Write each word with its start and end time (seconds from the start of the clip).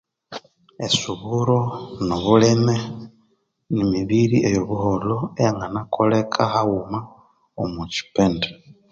Esuburo 0.85 1.57
no 2.07 2.17
bulime 2.23 2.75
ni 3.73 3.83
mibiri 3.91 4.37
eyo 4.47 4.61
buholho 4.69 5.17
eyanganakoleka 5.39 6.41
haghuma 6.53 6.99
omo 7.61 7.81
kyipindi 7.91 8.47